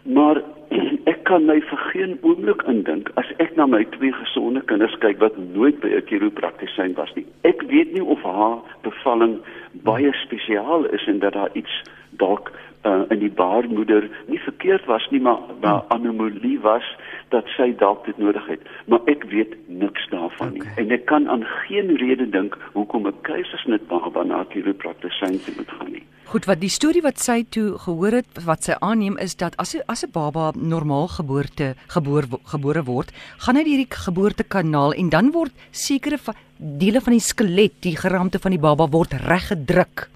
Maar 0.04 0.42
ek 1.12 1.24
kan 1.24 1.48
my 1.48 1.56
vir 1.64 1.82
geen 1.94 2.12
oomblik 2.20 2.66
indink 2.68 3.08
as 3.20 3.32
ek 3.40 3.56
na 3.56 3.70
my 3.72 3.80
twee 3.96 4.12
gesonde 4.20 4.60
kinders 4.68 4.98
kyk 5.00 5.24
wat 5.24 5.40
nooit 5.40 5.80
by 5.80 5.94
'n 5.96 6.04
chiropraktisyn 6.10 6.92
was 7.00 7.16
nie. 7.16 7.24
Ek 7.48 7.64
weet 7.72 7.96
nie 7.96 8.04
of 8.04 8.20
haar 8.20 8.60
bevalling 8.84 9.40
baie 9.88 10.12
spesiaal 10.20 10.84
is 10.92 11.08
en 11.08 11.24
dat 11.24 11.32
daar 11.40 11.56
iets 11.56 11.80
dalk 12.20 12.52
uh, 12.84 13.02
in 13.08 13.18
die 13.18 13.32
baarmoeder 13.32 14.08
nie 14.26 14.38
verkeerd 14.38 14.84
was 14.86 15.06
nie, 15.10 15.20
maar 15.20 15.38
'n 15.38 15.66
hmm. 15.66 15.82
anomalie 15.88 16.60
was 16.60 16.86
dat 17.28 17.46
sy 17.56 17.74
dalk 17.78 18.04
dit 18.04 18.18
nodig 18.18 18.46
het. 18.46 18.60
Maar 18.86 19.00
ek 19.04 19.24
weet 19.24 19.56
niks 19.66 20.08
daarvan 20.10 20.48
okay. 20.54 20.58
nie. 20.58 20.84
En 20.84 20.90
ek 20.90 21.04
kan 21.06 21.28
aan 21.28 21.44
geen 21.66 21.96
rede 21.96 22.28
dink 22.30 22.58
hoekom 22.72 23.06
'n 23.06 23.20
keisersnit 23.22 23.88
baba 23.88 24.24
na 24.24 24.44
chiropraktisyn 24.48 25.40
moet 25.56 25.70
gaan 25.78 25.92
nie. 25.92 26.04
Goed, 26.24 26.46
wat 26.48 26.60
die 26.60 26.72
storie 26.72 27.02
wat 27.02 27.20
sy 27.20 27.44
toe 27.50 27.78
gehoor 27.78 28.12
het, 28.12 28.38
wat 28.44 28.64
sy 28.64 28.74
aanneem 28.80 29.18
is 29.20 29.36
dat 29.36 29.56
as 29.56 29.74
'n 29.74 29.82
as 29.86 30.04
'n 30.04 30.10
baba 30.12 30.52
normaal 30.56 31.08
geboorte 31.08 31.74
geboor 31.88 32.24
gebore 32.44 32.82
word, 32.84 33.12
gaan 33.38 33.56
hy 33.56 33.64
hierdie 33.64 33.90
geboortekanaal 33.90 34.92
en 34.92 35.08
dan 35.08 35.30
word 35.32 35.52
sekere 35.70 36.18
dele 36.58 37.00
van 37.00 37.12
die 37.12 37.20
skelet, 37.20 37.82
die 37.82 37.96
geraamte 37.96 38.38
van 38.38 38.50
die 38.50 38.60
baba 38.60 38.88
word 38.88 39.12
reggedruk. 39.12 40.08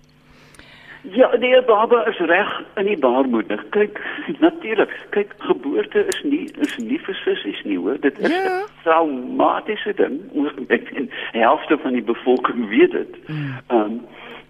Ja, 1.03 1.37
die 1.37 1.63
baba 1.63 2.07
is 2.07 2.19
reg 2.19 2.63
in 2.75 2.85
die 2.85 2.99
baarmoeder. 2.99 3.65
Kyk, 3.71 4.01
natuurlik. 4.39 4.91
Kyk, 5.11 5.35
geboorte 5.39 6.07
is 6.07 6.23
nie 6.23 6.51
is 6.61 6.77
nie 6.77 6.99
vir 6.99 7.15
sissies 7.15 7.63
nie, 7.65 7.79
hoor. 7.79 8.01
Dit 8.01 8.19
is 8.19 8.29
'n 8.29 8.33
ja. 8.33 8.65
traumatiese 8.83 9.95
ding. 9.95 10.21
Ek 10.77 10.91
en 10.91 11.11
helfte 11.33 11.79
van 11.79 11.93
die 11.93 12.03
bevolking 12.03 12.69
weet 12.69 12.91
dit. 12.91 13.17
Hmm. 13.27 13.55
Ehm 13.67 13.81
um, 13.81 14.01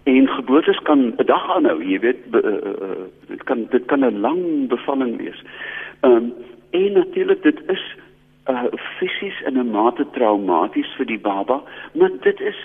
en 0.03 0.27
geboortes 0.27 0.79
kan 0.83 1.13
'n 1.17 1.25
dag 1.25 1.55
aanhou, 1.55 1.83
jy 1.83 1.99
weet, 1.99 2.29
be, 2.31 2.41
uh, 2.41 3.05
dit 3.27 3.43
kan 3.43 3.67
dit 3.69 3.85
kan 3.85 4.05
'n 4.05 4.19
lang 4.19 4.67
bevalling 4.67 5.17
wees. 5.17 5.43
Ehm 6.01 6.11
um, 6.11 6.33
en 6.69 6.91
natuurlik 6.91 7.43
dit 7.43 7.59
is 7.67 7.95
uh 8.49 8.63
fisies 8.97 9.41
in 9.45 9.57
'n 9.57 9.71
mate 9.71 10.05
traumaties 10.11 10.89
vir 10.97 11.05
die 11.05 11.19
baba, 11.19 11.61
maar 11.93 12.09
dit 12.21 12.39
is 12.39 12.57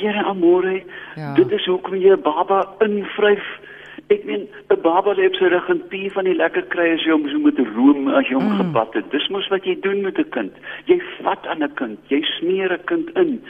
Here 0.00 0.24
amore, 0.24 0.82
ja. 1.16 1.34
dit 1.34 1.50
is 1.52 1.66
hoekom 1.68 1.94
jy 2.00 2.14
'n 2.16 2.22
baba 2.24 2.64
invryf. 2.80 3.44
Ek 4.08 4.24
meen 4.24 4.48
'n 4.72 4.80
baba 4.82 5.12
lê 5.14 5.26
op 5.26 5.34
sy 5.34 5.44
rug 5.52 5.68
en 5.68 5.82
pie 5.88 6.10
van 6.12 6.24
die 6.24 6.34
lekker 6.34 6.62
kry 6.72 6.88
as 6.94 7.04
jy 7.04 7.12
hom 7.12 7.28
so 7.28 7.38
met 7.38 7.58
room 7.76 8.08
as 8.08 8.26
jy 8.28 8.34
hom 8.34 8.48
mm. 8.48 8.60
gebad 8.60 8.94
het. 8.94 9.10
Dis 9.10 9.28
mos 9.28 9.48
wat 9.48 9.64
jy 9.64 9.76
doen 9.80 10.00
met 10.00 10.18
'n 10.18 10.30
kind. 10.30 10.52
Jy 10.86 11.00
vat 11.22 11.46
aan 11.46 11.62
'n 11.62 11.74
kind, 11.74 11.98
jy 12.08 12.22
smeer 12.38 12.72
'n 12.72 12.84
kind 12.84 13.10
in. 13.16 13.42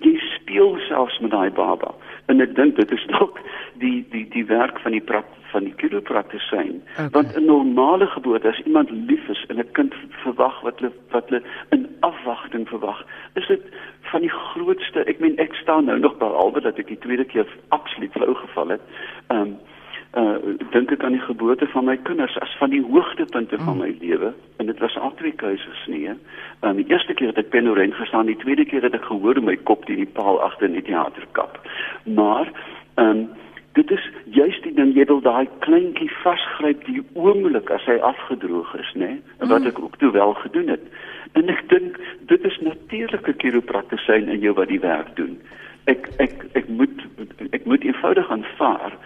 Jy 0.00 0.14
speel 0.34 0.78
selfs 0.88 1.18
met 1.20 1.30
daai 1.30 1.50
baba. 1.50 1.94
En 2.26 2.40
ek 2.40 2.54
dink 2.54 2.76
dit 2.76 2.90
is 2.92 3.06
dalk 3.06 3.38
die 3.82 4.06
die 4.10 4.26
die 4.30 4.46
werk 4.46 4.78
van 4.80 4.92
die 4.92 5.00
prak, 5.00 5.26
van 5.52 5.64
die 5.64 5.74
chiropraktisyn. 5.76 6.82
Okay. 6.92 7.08
Want 7.10 7.36
'n 7.36 7.44
normale 7.44 8.06
geboorte 8.06 8.48
as 8.48 8.62
iemand 8.64 8.90
lief 8.90 9.28
is 9.28 9.44
en 9.48 9.58
'n 9.58 9.72
kind 9.72 9.94
verwag 10.22 10.60
wat 10.60 10.80
hulle 10.80 10.92
wat 11.10 11.28
hulle 11.28 11.42
in 11.70 11.86
afwagting 12.00 12.68
verwag, 12.68 13.04
is 13.34 13.46
dit 13.46 13.62
van 14.00 14.20
die 14.20 14.30
grootste. 14.30 15.04
Ek 15.04 15.18
meen 15.18 15.38
staan 15.66 15.84
nou 15.84 15.98
nog 15.98 16.16
behalwe 16.16 16.60
dat 16.60 16.78
ek 16.78 16.86
die 16.86 16.98
tweede 17.02 17.24
keer 17.26 17.46
absoluut 17.74 18.12
flou 18.14 18.34
geval 18.34 18.76
het. 18.76 18.84
Ehm 19.26 19.40
um, 19.40 19.56
uh 20.20 20.54
dink 20.72 20.92
ek 20.94 21.02
aan 21.04 21.16
die 21.16 21.24
geboorte 21.26 21.66
van 21.72 21.84
my 21.84 21.96
kinders 22.06 22.36
as 22.40 22.52
van 22.60 22.70
die 22.70 22.80
hoogtepunte 22.90 23.58
van 23.58 23.74
mm. 23.74 23.80
my 23.82 23.96
lewe 24.00 24.30
en 24.56 24.70
dit 24.70 24.78
was 24.78 24.94
al 24.96 25.12
twee 25.18 25.34
keuses 25.42 25.80
nie. 25.86 26.04
Ehm 26.06 26.70
um, 26.70 26.76
die 26.78 26.86
eerste 26.92 27.14
keer 27.14 27.34
het 27.34 27.42
ek 27.42 27.50
penorent 27.50 27.98
gestaan, 27.98 28.30
die 28.30 28.38
tweede 28.44 28.64
keer 28.64 28.86
het 28.86 28.94
ek 28.94 29.10
gehoor 29.10 29.42
my 29.42 29.56
kop 29.56 29.84
teen 29.90 30.04
die 30.04 30.14
paal 30.20 30.38
agter 30.46 30.70
in 30.70 30.78
die 30.78 30.86
teaterkap. 30.86 31.58
Maar 32.04 32.52
ehm 32.94 33.10
um, 33.10 33.26
dit 33.76 33.90
is 33.90 34.06
juist 34.38 34.62
die 34.62 34.74
ding 34.78 34.94
jy 34.94 35.04
wil 35.10 35.20
daai 35.20 35.50
kleintjie 35.66 36.12
vasgryp 36.22 36.86
die 36.86 37.02
oomblik 37.12 37.74
as 37.74 37.84
hy 37.90 37.98
afgedroog 38.12 38.70
is, 38.78 38.94
nê? 38.94 39.10
En 39.42 39.50
wat 39.50 39.66
mm. 39.66 39.74
ek 39.74 39.82
ook 39.82 39.98
toe 40.00 40.14
wel 40.14 40.32
gedoen 40.46 40.76
het. 40.78 40.86
En 41.36 41.52
ek 41.52 41.62
dink 41.68 41.98
dit 42.32 42.44
is 42.48 42.58
natuurlike 42.64 43.34
chiropraktisyn 43.42 44.28
in 44.32 44.40
jou 44.40 44.54
wat 44.56 44.70
die 44.72 44.80
werk 44.80 45.12
doen. 45.20 45.36
Ek 45.84 46.08
ek 46.22 46.46
ek 46.58 46.68
moet 46.68 47.04
ek 47.52 47.68
moet 47.68 47.84
eenvoudig 47.84 48.30
aanvaar 48.30 48.96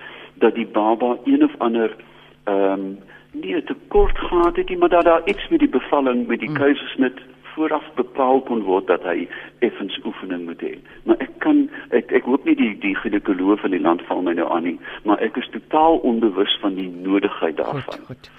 dat 0.42 0.54
die 0.54 0.66
baba 0.66 1.16
een 1.24 1.44
of 1.44 1.56
ander 1.58 1.96
ehm 2.44 2.72
um, 2.72 2.98
nie 3.32 3.54
'n 3.54 3.64
tekort 3.64 4.18
gehad 4.18 4.56
het 4.56 4.68
nie, 4.68 4.78
maar 4.78 4.88
dat 4.88 5.04
daar 5.04 5.28
iets 5.28 5.48
met 5.48 5.58
die 5.58 5.68
bevalling 5.68 6.26
met 6.26 6.40
die 6.40 6.48
hmm. 6.48 6.58
keisersnit 6.58 7.18
vooraf 7.54 7.84
bepaal 7.94 8.40
kon 8.40 8.62
word 8.62 8.86
dat 8.86 9.02
hy 9.02 9.28
effens 9.58 10.00
oefening 10.04 10.44
moet 10.44 10.60
hê. 10.60 10.74
Maar 11.04 11.16
ek 11.18 11.34
kan 11.38 11.68
ek 11.90 12.12
ek 12.12 12.24
hoop 12.24 12.44
nie 12.44 12.56
die 12.56 12.78
die 12.78 12.94
ginekoloog 12.96 13.60
van 13.60 13.70
die 13.70 13.80
land 13.80 14.02
val 14.08 14.22
my 14.22 14.32
nou 14.38 14.48
aan 14.54 14.66
nie, 14.68 14.78
maar 15.04 15.20
ek 15.20 15.36
is 15.36 15.50
totaal 15.50 15.98
onbewus 16.12 16.56
van 16.62 16.74
die 16.74 16.88
nodigheid 16.90 17.56
daarvan. 17.56 18.00
Goed, 18.06 18.06
goed. 18.06 18.30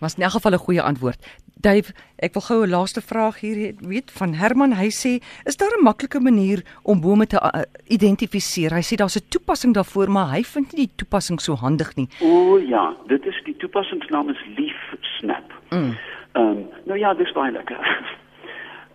Maar 0.00 0.10
in 0.16 0.22
elk 0.22 0.32
geval 0.32 0.52
'n 0.52 0.64
goeie 0.66 0.82
antwoord. 0.82 1.20
Dave, 1.60 1.92
ek 2.16 2.32
wil 2.32 2.42
gou 2.42 2.64
'n 2.64 2.70
laaste 2.70 3.00
vraag 3.00 3.40
hier 3.40 3.74
weet 3.78 4.10
van 4.10 4.34
Herman. 4.34 4.72
Hy 4.72 4.90
sê, 4.90 5.20
is 5.44 5.56
daar 5.56 5.76
'n 5.78 5.82
maklike 5.82 6.20
manier 6.20 6.62
om 6.82 7.00
bome 7.00 7.26
te 7.26 7.36
uh, 7.36 7.62
identifiseer? 7.86 8.72
Hy 8.72 8.82
sê 8.82 8.94
daar's 8.96 9.16
'n 9.16 9.28
toepassing 9.28 9.74
daarvoor, 9.74 10.10
maar 10.10 10.30
hy 10.30 10.42
vind 10.42 10.72
nie 10.72 10.86
die 10.86 10.96
toepassing 10.96 11.40
so 11.40 11.54
handig 11.54 11.94
nie. 11.96 12.08
O 12.20 12.58
ja, 12.58 12.96
dit 13.06 13.26
is 13.26 13.40
die 13.44 13.56
toepassingsnaam 13.56 14.28
is 14.28 14.44
Leaf 14.56 14.94
Snap. 15.00 15.52
Mm. 15.70 15.96
Ehm 16.32 16.46
um, 16.46 16.68
nou 16.84 16.98
ja, 16.98 17.14
dis 17.14 17.32
baie 17.32 17.52
lekker. 17.52 17.78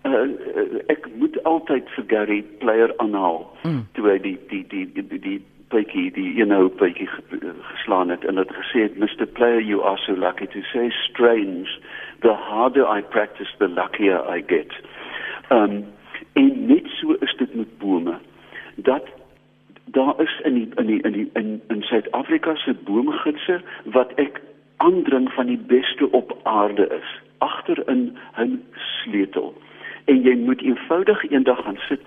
uh, 0.03 0.27
ek 0.93 1.07
moet 1.15 1.43
altyd 1.43 1.89
vir 1.89 2.03
Gary 2.07 2.41
Player 2.41 2.93
aanhaal 2.97 3.57
mm. 3.63 3.85
toe 3.93 4.09
hy 4.09 4.19
die 4.19 4.39
die 4.49 4.65
die 4.67 4.85
die 4.93 5.07
die, 5.07 5.19
die 5.19 5.41
bytjie 5.73 6.11
die 6.11 6.35
eenhou 6.41 6.69
bytjie 6.69 7.09
geslaan 7.61 8.09
het 8.09 8.25
en 8.25 8.37
het 8.37 8.51
gesê 8.53 8.85
het 8.85 8.97
Mr 8.97 9.25
Player 9.25 9.61
you 9.61 9.83
are 9.83 9.97
so 9.97 10.13
lucky 10.13 10.47
to 10.47 10.61
say 10.61 10.89
strange 10.89 11.79
the 12.21 12.33
harder 12.33 12.85
I 12.97 13.01
practice 13.01 13.51
the 13.57 13.67
luckier 13.67 14.21
I 14.37 14.43
get. 14.47 14.71
Um 15.49 15.85
en 16.33 16.65
net 16.67 16.87
so 16.87 17.15
is 17.19 17.35
dit 17.37 17.55
met 17.55 17.77
bome 17.77 18.17
dat 18.75 19.03
daar 19.85 20.21
is 20.21 20.39
in 20.43 20.53
die, 20.53 20.69
in 20.75 20.85
die, 20.85 21.01
in 21.01 21.11
die, 21.11 21.29
in 21.33 21.61
in 21.67 21.81
Suid-Afrika 21.81 22.55
se 22.55 22.73
boomgidse 22.73 23.61
wat 23.83 24.11
ek 24.15 24.41
aandring 24.77 25.31
van 25.33 25.45
die 25.45 25.57
beste 25.57 26.11
op 26.11 26.37
aarde 26.43 26.87
is 26.87 27.21
agter 27.37 27.89
in 27.89 28.17
'n 28.37 28.63
sleutel 28.73 29.53
en 30.05 30.21
jy 30.21 30.35
moet 30.35 30.61
eenvoudig 30.61 31.29
eendag 31.29 31.63
gaan 31.63 31.79
sit 31.87 32.01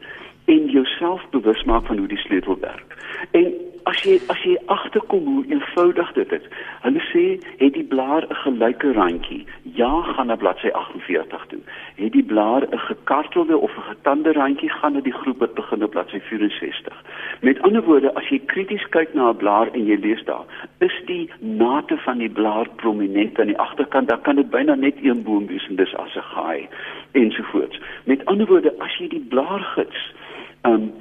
en 0.48 0.70
jouself 0.70 1.22
bewus 1.30 1.64
maak 1.64 1.86
van 1.86 1.98
hoe 1.98 2.08
die 2.08 2.24
sleutel 2.24 2.58
werk. 2.60 2.96
En 3.30 3.52
as 3.88 4.00
jy 4.04 4.18
as 4.32 4.40
jy 4.44 4.54
agterkom 4.72 5.26
hoe 5.26 5.44
eenvoudig 5.48 6.10
dit 6.16 6.32
is. 6.36 6.46
Hulle 6.84 7.02
sê 7.08 7.24
het 7.60 7.74
die 7.76 7.86
blaar 7.92 8.24
'n 8.28 8.38
gelyke 8.44 8.92
randjie. 8.92 9.46
Ja, 9.80 10.02
gaan 10.02 10.26
na 10.26 10.36
bladsy 10.36 10.68
48 10.68 11.46
toe. 11.48 11.60
Het 11.96 12.12
die 12.12 12.22
blaar 12.22 12.62
'n 12.68 12.78
gekartelde 12.78 13.56
of 13.56 13.76
'n 13.76 13.88
getande 13.92 14.32
randjie 14.32 14.70
gaan 14.70 14.92
na 14.92 15.00
die 15.00 15.18
groep 15.20 15.38
wat 15.38 15.54
begin 15.54 15.84
op 15.84 15.90
bladsy 15.90 16.20
64. 16.20 17.04
Met 17.40 17.62
ander 17.62 17.82
woorde, 17.82 18.14
as 18.14 18.28
jy 18.28 18.38
krities 18.38 18.88
kyk 18.88 19.14
na 19.14 19.30
'n 19.30 19.36
blaar 19.36 19.68
en 19.72 19.86
jy 19.86 19.96
lees 19.96 20.24
daar, 20.24 20.44
is 20.78 20.96
die 21.06 21.30
nate 21.38 21.96
van 21.96 22.18
die 22.18 22.30
blaar 22.30 22.68
prominent 22.76 23.40
aan 23.40 23.46
die 23.46 23.58
agterkant, 23.58 24.08
dan 24.08 24.20
kan 24.20 24.36
dit 24.36 24.50
byna 24.50 24.74
net 24.74 24.94
een 25.02 25.22
boom 25.22 25.46
wees 25.46 25.66
en 25.68 25.76
dis 25.76 25.94
as 25.96 26.14
'n 26.14 26.28
gaai 26.34 26.68
ensovoorts. 27.12 27.80
Met 28.04 28.24
ander 28.24 28.46
woorde, 28.46 28.74
as 28.78 28.96
jy 28.98 29.08
die 29.08 29.26
blaargids 29.28 29.96
ehm 29.96 30.17
um, 30.62 30.92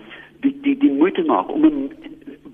die 0.42 0.58
die 0.62 0.78
die 0.78 0.92
moeite 0.92 1.24
maak 1.24 1.52
om 1.52 1.66
'n 1.66 1.92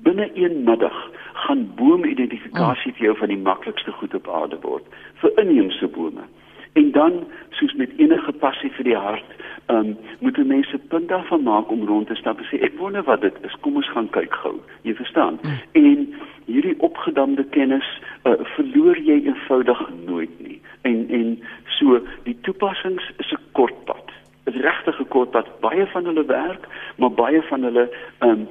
binne 0.04 0.30
een 0.34 0.64
middag 0.64 1.12
gaan 1.34 1.72
boomidentifikasie 1.76 2.94
vir 2.94 3.06
jou 3.06 3.18
van 3.18 3.28
die 3.28 3.38
maklikste 3.38 3.92
goed 3.92 4.14
op 4.14 4.30
aarde 4.30 4.58
word 4.62 4.84
vir 5.22 5.32
inheemse 5.36 5.88
bome. 5.88 6.26
En 6.74 6.92
dan 6.92 7.24
soos 7.50 7.74
met 7.74 7.90
enige 7.98 8.32
passie 8.32 8.72
vir 8.72 8.84
die 8.84 8.98
hart, 8.98 9.30
ehm 9.66 9.78
um, 9.78 9.98
moet 10.20 10.38
mense 10.48 10.78
punt 10.78 11.08
daarvan 11.08 11.44
maak 11.44 11.72
om 11.72 11.86
rond 11.88 12.08
te 12.08 12.16
stap 12.16 12.40
en 12.40 12.46
sê 12.50 12.60
ek 12.66 12.78
wonder 12.78 13.04
wat 13.04 13.22
dit 13.22 13.36
is. 13.42 13.56
Kom 13.62 13.76
ons 13.76 13.90
gaan 13.90 14.10
kyk 14.10 14.34
gou. 14.34 14.56
Jy 14.82 14.96
verstaan? 14.96 15.40
Mm. 15.42 15.60
En 15.72 16.16
hierdie 16.46 16.76
opgedamde 16.80 17.44
kennis 17.44 17.88
uh, 18.24 18.34
verloor 18.56 18.98
jy 18.98 19.22
eenvoudig 19.24 19.84
nooit 20.06 20.34
nie. 20.40 20.60
En 20.82 21.06
en 21.10 21.40
so 21.78 22.02
die 22.24 22.38
toepassings 22.42 23.12
is 23.18 23.32
'n 23.32 23.42
kort 23.52 23.86
pad. 23.86 24.12
'n 24.46 24.62
regtige 24.62 25.04
kort 25.04 25.32
pad. 25.32 25.48
Baie 25.60 25.86
van 25.86 26.06
hulle 26.06 26.26
werk, 26.26 26.68
maar 26.96 27.12
baie 27.12 27.42
van 27.42 27.64
hulle 27.64 27.90
ehm 28.20 28.30
um, 28.30 28.48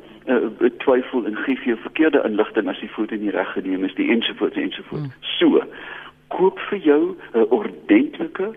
uh, 0.61 0.71
twyfel 0.79 1.27
en 1.27 1.37
gee 1.37 1.59
jou 1.65 1.79
verkeerde 1.79 2.23
inligting 2.25 2.69
as 2.69 2.81
die 2.81 2.89
foto 2.89 3.15
nie 3.15 3.31
reg 3.31 3.53
geneem 3.53 3.85
is 3.85 3.95
die 3.95 4.11
ensovoorts 4.11 4.57
ensovoorts. 4.57 5.05
Hmm. 5.05 5.23
So, 5.39 5.63
koop 6.29 6.59
vir 6.59 6.79
jou 6.79 7.03
'n 7.11 7.39
uh, 7.39 7.53
ordentlike 7.53 8.49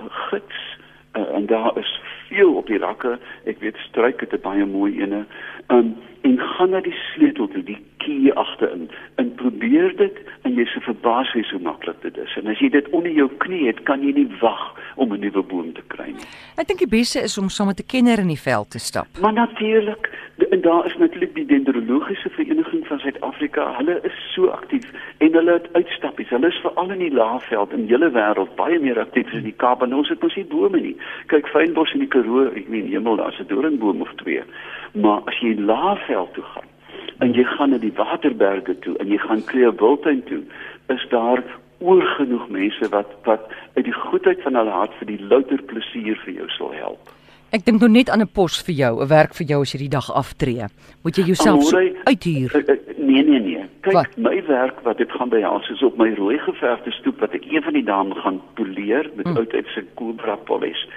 uh, 0.00 0.06
gids 0.30 0.78
uh, 1.16 1.34
en 1.34 1.46
daar 1.46 1.78
is 1.78 2.00
veel 2.28 2.54
op 2.54 2.66
die 2.66 2.78
rakke. 2.78 3.18
Ek 3.44 3.60
weet 3.60 3.76
stryk 3.76 4.20
het 4.20 4.32
'n 4.32 4.42
baie 4.42 4.66
mooi 4.66 5.00
ene. 5.00 5.24
Um 5.68 5.96
en 6.24 6.38
gaan 6.40 6.70
na 6.72 6.80
die 6.80 6.96
sleutel 7.12 7.48
toe, 7.52 7.62
die 7.62 7.78
key 8.04 8.32
agterin 8.40 8.88
en 9.20 9.32
probeer 9.40 9.92
dit 9.96 10.16
en 10.48 10.56
jy 10.56 10.64
se 10.72 10.80
verbaas 10.86 11.32
hoe 11.36 11.44
so 11.44 11.60
maklik 11.60 12.00
dit 12.02 12.16
is. 12.20 12.36
En 12.40 12.48
as 12.52 12.60
jy 12.64 12.70
dit 12.72 12.88
onder 12.96 13.12
jou 13.12 13.28
knie 13.44 13.66
het, 13.68 13.82
kan 13.88 14.04
jy 14.04 14.14
nie 14.16 14.28
wag 14.40 14.64
om 14.96 15.12
'n 15.12 15.20
nuwe 15.20 15.42
boom 15.42 15.72
te 15.72 15.84
kry 15.92 16.10
nie. 16.12 16.28
Ek 16.56 16.66
dink 16.68 16.78
die 16.78 16.94
beste 16.98 17.20
is 17.20 17.38
om 17.38 17.48
saam 17.48 17.66
met 17.66 17.80
'n 17.80 17.86
kenner 17.86 18.18
in 18.18 18.32
die 18.32 18.44
veld 18.48 18.70
te 18.70 18.78
stap. 18.78 19.06
Maar 19.20 19.32
natuurlik, 19.32 20.08
En 20.36 20.60
daar 20.60 20.86
is 20.86 20.96
natuurlik 20.96 21.34
die 21.34 21.46
dendrologiese 21.46 22.28
vereniging 22.28 22.86
van 22.86 22.98
Suid-Afrika. 22.98 23.76
Hulle 23.76 23.98
is 24.02 24.32
so 24.32 24.46
aktief 24.46 24.90
en 25.18 25.32
hulle 25.32 25.52
het 25.52 25.68
uitstappies. 25.72 26.28
Hulle 26.28 26.46
is 26.46 26.60
veral 26.62 26.90
in 26.90 26.98
die 26.98 27.12
Laagveld 27.12 27.72
in 27.72 27.86
hele 27.86 28.10
wêreld 28.10 28.54
baie 28.54 28.78
meer 28.78 28.98
aktief 28.98 29.26
as 29.26 29.38
in 29.38 29.46
die 29.46 29.54
Kaap 29.62 29.82
en 29.82 29.94
ons 29.94 30.08
het 30.08 30.22
mos 30.22 30.34
nie 30.34 30.46
bome 30.50 30.80
nie. 30.80 30.96
Kyk 31.30 31.46
Fynbos 31.54 31.94
in 31.94 32.02
die 32.02 32.10
Karoo, 32.10 32.48
ek 32.50 32.68
meen 32.68 32.90
hemel, 32.90 33.16
daar's 33.16 33.38
'n 33.38 33.46
doringboom 33.46 34.00
of 34.02 34.14
twee. 34.22 34.42
Maar 34.92 35.22
as 35.24 35.38
jy 35.38 35.54
Laagveld 35.58 36.13
toe 36.34 36.44
gaan 36.54 36.70
en 37.18 37.34
jy 37.34 37.44
gaan 37.56 37.70
na 37.70 37.80
die 37.82 37.92
Waterberge 37.96 38.76
toe 38.84 38.96
en 39.02 39.10
jy 39.12 39.18
gaan 39.22 39.44
Kleewiltuin 39.50 40.22
toe, 40.28 40.42
is 40.92 41.04
daar 41.10 41.42
oorgenoeg 41.84 42.48
mense 42.52 42.88
wat 42.92 43.10
wat 43.28 43.50
uit 43.74 43.84
die 43.84 43.98
goedheid 44.06 44.40
van 44.42 44.56
hulle 44.58 44.72
hart 44.72 44.94
vir 45.00 45.12
die 45.12 45.20
louter 45.32 45.62
plesier 45.70 46.18
vir 46.24 46.40
jou 46.40 46.48
sal 46.56 46.72
help. 46.78 47.12
Ek 47.54 47.62
dink 47.66 47.78
nou 47.78 47.90
net 47.90 48.10
aan 48.10 48.22
'n 48.22 48.34
pos 48.34 48.62
vir 48.66 48.74
jou, 48.74 49.02
'n 49.02 49.08
werk 49.08 49.34
vir 49.34 49.46
jou 49.46 49.60
as 49.62 49.72
jy 49.72 49.78
die 49.78 49.94
dag 49.96 50.10
aftree. 50.10 50.66
Moet 51.04 51.16
jy 51.16 51.24
jouself 51.24 51.62
so 51.62 51.78
uithuur? 51.78 52.50
Eh, 52.54 52.72
eh, 52.72 52.78
nee 52.98 53.22
nee 53.22 53.40
nee. 53.40 53.64
Kyk, 53.82 53.92
wat? 53.92 54.16
my 54.16 54.42
werk 54.46 54.80
wat 54.82 54.98
dit 54.98 55.10
gaan 55.10 55.28
behels 55.28 55.68
is 55.68 55.82
op 55.82 55.96
my 55.96 56.14
rooi 56.14 56.38
geverfde 56.38 56.90
stoep 56.90 57.20
wat 57.20 57.34
ek 57.34 57.44
een 57.44 57.62
van 57.62 57.72
die 57.72 57.84
dae 57.84 58.14
gaan 58.14 58.40
poleer 58.54 59.10
met 59.14 59.26
hmm. 59.26 59.36
oud 59.36 59.52
uit 59.52 59.66
se 59.74 59.84
Cobra 59.94 60.36
polish. 60.36 60.88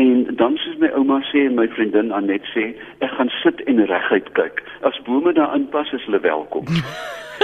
En 0.00 0.36
dan 0.36 0.56
soos 0.56 0.78
my 0.80 0.88
ouma 0.96 1.20
sê 1.28 1.46
en 1.46 1.58
my 1.58 1.66
vriendin 1.74 2.12
Anet 2.16 2.46
sê, 2.54 2.70
ek 3.04 3.12
gaan 3.18 3.32
sit 3.42 3.60
en 3.68 3.82
reguit 3.86 4.30
kyk. 4.38 4.62
As 4.88 4.96
bome 5.04 5.34
daar 5.36 5.52
inpas, 5.56 5.92
is 5.92 6.04
hulle 6.08 6.22
welkom. 6.24 6.70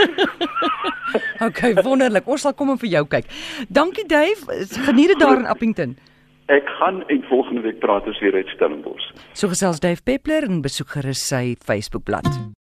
okay, 1.48 1.74
wonderlik. 1.82 2.28
Ons 2.28 2.46
sal 2.46 2.54
kom 2.58 2.72
en 2.74 2.80
vir 2.80 2.92
jou 2.98 3.04
kyk. 3.16 3.32
Dankie 3.68 4.06
Dave. 4.08 4.60
Geniet 4.88 5.14
dit 5.14 5.20
daar 5.22 5.40
in 5.40 5.48
Appington. 5.50 5.96
Ek 6.48 6.68
gaan 6.78 7.02
en 7.12 7.24
volgende 7.28 7.66
week 7.66 7.82
praat 7.84 8.06
ons 8.08 8.20
weer 8.24 8.38
uit 8.38 8.54
Stellenbosch. 8.56 9.10
So 9.36 9.52
gesels 9.52 9.82
Dave 9.84 10.02
Peppler 10.02 10.48
en 10.48 10.62
besoek 10.64 10.96
gerus 10.96 11.26
sy 11.28 11.58
Facebookblad. 11.60 12.56